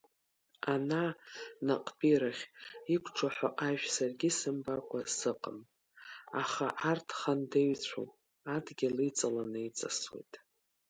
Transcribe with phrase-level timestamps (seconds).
[0.73, 1.03] Ана
[1.65, 2.43] наҟтәирахь
[2.95, 5.59] иқәҿаҳәо ажә саргьы исымбакәа сыҟам,
[6.41, 8.11] аха арҭ хандеҩцәоуп,
[8.55, 10.33] адгьыл иҵаланы иҵысуеит.